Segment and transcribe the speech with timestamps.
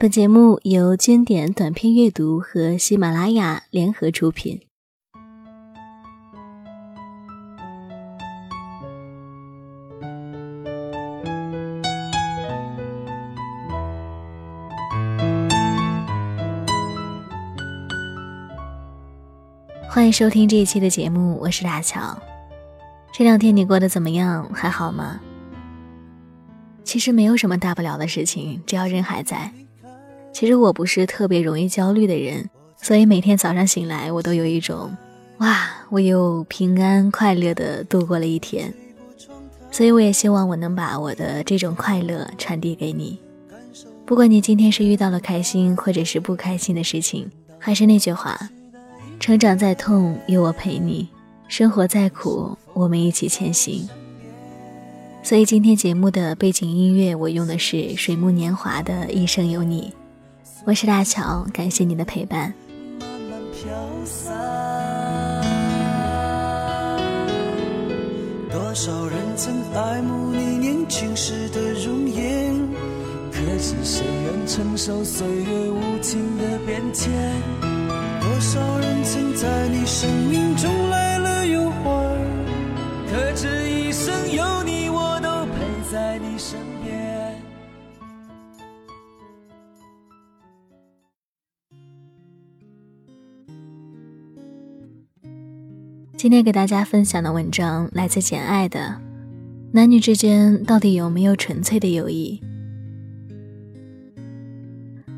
[0.00, 4.62] 本节目由经典短篇阅读和喜马拉雅联合出品。
[19.86, 22.18] 欢迎收听这一期的节目，我是大乔。
[23.12, 24.48] 这两天你过得怎么样？
[24.54, 25.20] 还好吗？
[26.84, 29.52] 其实没有什么大不了的事情，只要人还在。
[30.32, 32.48] 其实我不是特别容易焦虑的人，
[32.80, 34.96] 所以每天早上醒来，我都有一种，
[35.38, 38.72] 哇，我又平安快乐的度过了一天。
[39.70, 43.18] 所以我也希望我能把我的这种快乐传递给你。
[44.04, 48.50] 不管你今天是遇到了开心或者是不开心的事情，还是那句话，
[49.20, 51.08] 成长再痛有我陪你，
[51.46, 53.88] 生活再苦我们一起前行。
[55.22, 59.92] 所以今天节目的背景音乐，我用的是水木年华的《一生有你》。
[60.66, 62.52] 我是大乔，感谢你的陪伴。
[63.00, 63.70] 慢慢飘
[64.04, 64.30] 散
[68.50, 72.54] 多少人曾爱慕你年轻时的容颜，
[73.32, 77.10] 可是谁愿承受岁月无情的变迁？
[78.20, 82.16] 多少人曾在你生命中来了又还，
[83.10, 86.79] 可知一生有你，我都陪在你身边。
[96.20, 99.00] 今天给大家分享的文章来自《简爱》的，
[99.72, 102.42] 男女之间到底有没有纯粹的友谊？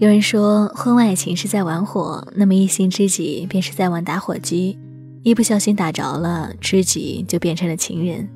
[0.00, 4.76] 有人说，婚外情是在玩火，那么一心知己便是在玩打火机，
[5.22, 8.28] 一不小心打着了，知己就变成了情人。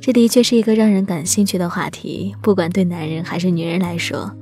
[0.00, 4.34] 这的确是一个让人感兴趣的话题，不管对男人还是女人来说。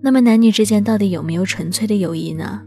[0.00, 2.62] 那么，男女之间到底有没有纯粹的友谊呢？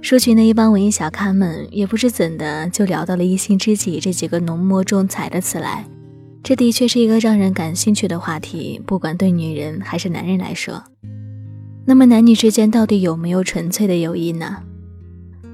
[0.00, 5.84] 书群的一帮文艺小咖们也不知怎的就聊到了“一心知己”这几个浓墨重彩的词来，
[6.42, 10.82] 这的确是一个让人感兴趣的话题，不管对女人还是男人来说。
[11.84, 14.58] 那么男女之间到底有没有纯粹的友谊呢？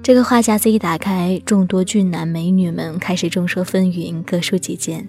[0.03, 5.09] 这个话匣子一打开，众多俊男美女们开始众说纷纭，各抒己见，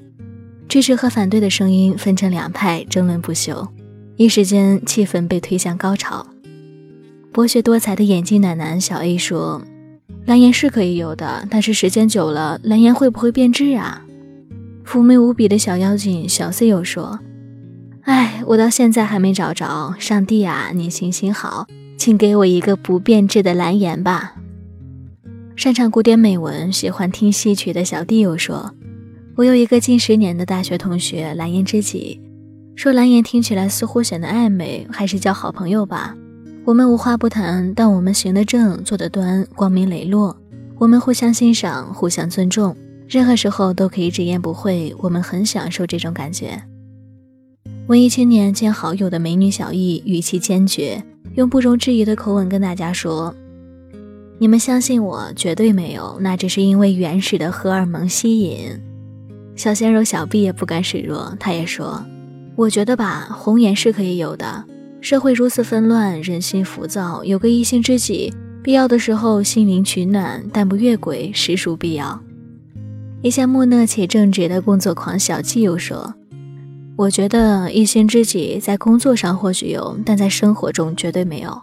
[0.69, 3.67] 支持和反对的声音分成两派，争论不休，
[4.15, 6.25] 一时间气氛被推向高潮。
[7.35, 9.61] 博学多才的眼镜奶奶小 A 说
[10.25, 14.05] ：“蓝颜是可以有的，但是时间久了，蓝颜会不会变质啊？”
[14.87, 17.19] 妩媚无比的小妖精小 C 又说
[18.07, 24.35] ：“哎，我到现在还没找着，上帝啊，你行行好，请给我一个不变质的蓝颜吧。”
[25.57, 28.73] 擅长古典美文、喜欢听戏曲的小弟又说
[29.35, 32.21] ：“我有一个近十年的大学同学，蓝颜知己，
[32.77, 36.15] 说蓝颜听起来似乎显得暧昧，还是交好朋友吧。”
[36.65, 40.35] 我们无话不谈，但我们行得正，坐得端，光明磊落。
[40.79, 42.75] 我们互相欣赏，互相尊重，
[43.07, 44.91] 任何时候都可以直言不讳。
[44.97, 46.59] 我们很享受这种感觉。
[47.85, 51.03] 文艺青年见好友的美女小易，语气坚决，
[51.35, 53.31] 用不容置疑的口吻跟大家说
[54.39, 58.71] ：“你们相信我，绝对没有，那只是因为原始的荷尔蒙吸引。”
[59.55, 62.03] 小鲜肉小毕也不甘示弱，他也说
[62.57, 64.65] ：“我觉得吧，红颜是可以有的。”
[65.05, 68.33] 社会如此纷乱，人心浮躁，有个一心知己，
[68.63, 72.19] 必要的时候心灵取暖，但不越轨，实属必要。
[73.21, 76.15] 一向木讷且正直的工作狂小季又说
[76.97, 81.61] ：“我觉得一心知己在工作上或许有，但在生活中绝对没有。”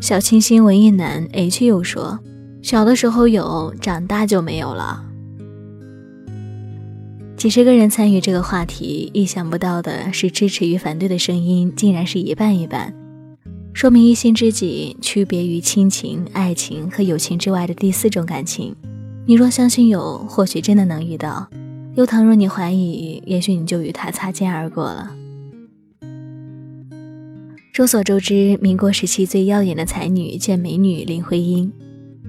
[0.00, 2.18] 小清新文艺男 H 又说
[2.64, 5.04] ：“小的时候有，长大就没有了。”
[7.38, 12.92] 几十个人参与这个话题，意想不到的是，支持与反对的声音竟然是一半一半，
[13.72, 18.74] 说明一心知己区别于亲情、爱情和友情之外的第四种感情。
[19.24, 21.46] 你若相信有，或许真的能遇到；
[21.94, 25.14] 又倘若你怀疑，也许你就与他擦肩而过了。
[27.72, 31.72] 众所周知，民国时期最耀眼的才女见美女林徽因。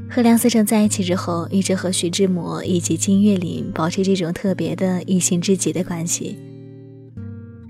[0.10, 6.38] 和梁思成在一起之后，一直和徐志摩以及金岳霖保持这种特别的异性知己的关系。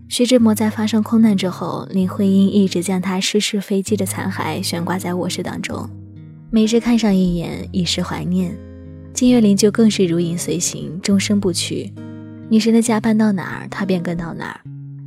[0.07, 5.87] 徐志摩在发生空难之后，林徽因一直将他失事飞机的残骸悬挂在卧室当中，
[6.49, 8.57] 每日看上一眼，以示怀念。
[9.13, 11.91] 金岳霖就更是如影随形，终生不娶。
[12.49, 14.61] 女神的家搬到哪儿，他便跟到哪儿，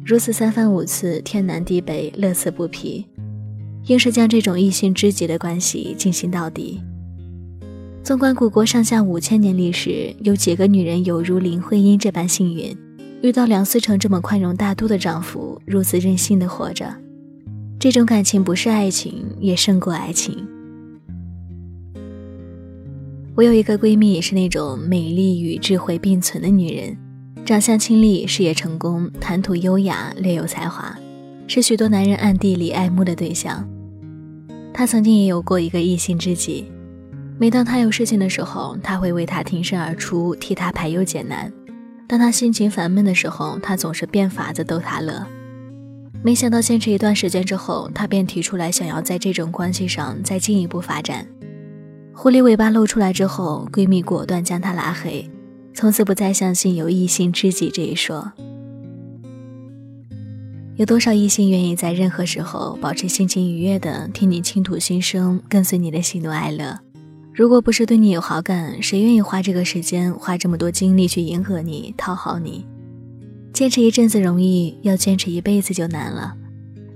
[0.04, 3.06] 如此三番五次，天南地北，乐此不疲，
[3.86, 6.82] 硬是将这种异性知己的关系进行到底。
[8.04, 12.76] 纵观古国上下五千年历史，有几个女人有如林徽因这般幸运，
[13.22, 16.92] 遇到梁思成这么宽容大度的丈夫，如此任性的活着？
[17.78, 20.44] 这种感情不是爱情，也胜过爱情。
[23.36, 26.98] 我有一个闺蜜，是那种美丽与智慧并存的女人，
[27.44, 30.98] 长相清丽，事业成功，谈吐优雅，略有才华，
[31.46, 33.64] 是许多男人暗地里爱慕的对象。
[34.74, 36.66] 她曾经也有过一个异性知己，
[37.42, 41.50] 每当她有事情的时候，他会为他挺身而出，替他排忧解难；
[42.06, 45.26] 当她心情烦闷的时候，他总是变法子逗她乐。
[46.22, 51.26] 没想到坚持一段时间之后，他便提出来想要在这种关系上再进一步发展。
[52.12, 55.28] 狐狸尾巴露出来之后，闺蜜果断将他拉黑，
[55.74, 58.32] 从此不再相信有异性知己这一说。
[60.76, 66.78] 有多少异性愿意在任何时候保持心情愉悦的听你倾吐心声，跟随你的喜怒哀乐？
[67.34, 72.66] 如果不是对你有好感，谁愿意花这个时间，花这么多精力去迎合你、讨好你？
[73.54, 76.36] 坚持一阵子容易，要坚持一辈子就难了。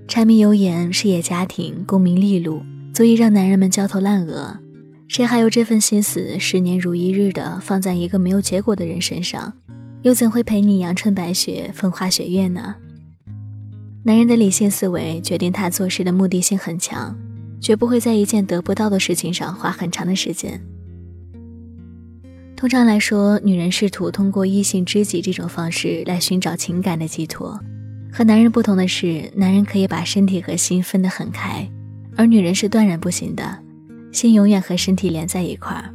[0.07, 2.61] 柴米油盐、事业家庭、功名利禄，
[2.93, 4.59] 足以让男人们焦头烂额。
[5.09, 9.55] 谁还有这份心思，十年如一日的放在一个没有结果的人身上？
[10.03, 12.77] 又怎会陪你阳春白雪、风花雪月呢？
[14.05, 17.17] 男人的理性思维决定他做事的目的性很强，
[17.61, 20.61] 绝不会在一件得不到的事情上花很长的时间。
[22.57, 27.61] 通常来说，女人试图通过异性知己这种方式来寻找情感的寄托。
[28.11, 31.69] 和男人不同的是，男人可以把身体和心分得很开，
[32.17, 33.59] 而女人是断然不行的。
[34.11, 35.93] 心永远和身体连在一块儿，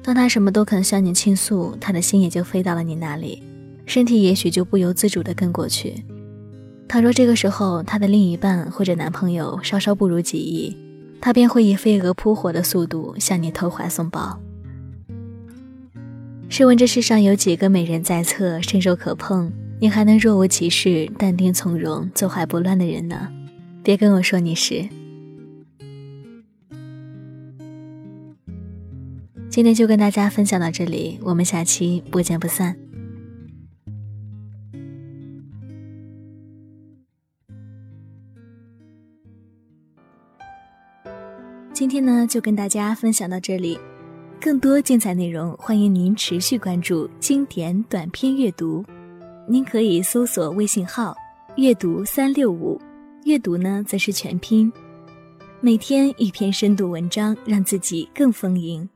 [0.00, 3.42] 当他什么都肯向你倾诉，他的心也就飞到了你那里，
[3.84, 6.04] 身体也许就不由自主地跟过去。
[6.92, 10.76] 倘若这个时候他的另一半或者男朋友稍稍不如己意，
[11.22, 14.38] 他便会以飞蛾扑火的速度向你投怀送抱。
[16.50, 19.50] 试问这世上有几个美人在侧，伸手可碰，
[19.80, 23.26] 你还能若无其事、淡定从容、坐怀不乱的人呢？
[23.82, 24.86] 别跟我说你是。
[29.48, 32.81] 今天就跟大家分享到这里，我们下期不见不散。
[41.82, 43.76] 今天呢，就跟大家分享到这里，
[44.40, 48.84] 更多精彩内容，欢迎您持续关注经典短篇阅读。
[49.48, 51.12] 您可以搜索微信号
[51.58, 52.80] “阅读三六五”，
[53.26, 54.72] 阅读呢则是全拼，
[55.60, 58.88] 每天一篇深度文章，让自己更丰盈。